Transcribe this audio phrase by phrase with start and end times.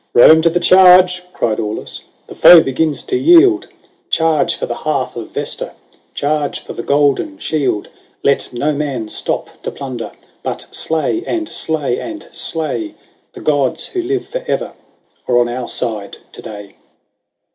[0.15, 3.65] "Eome to the charge!" cried Aulus;" The foe begins to yield!
[3.65, 4.09] 130 LAYS OF ANCIENT ROME.
[4.49, 5.71] Charge for the hearth of Vesta!
[6.15, 7.87] Charge for the Golden Shield!
[8.23, 10.11] Let no man stop to plunder.
[10.41, 12.95] But slay, and slay, and slay;
[13.33, 14.73] The Gods who live for ever
[15.27, 16.77] Are on our side to day."